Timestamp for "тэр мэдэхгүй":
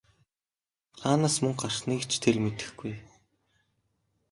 2.23-2.93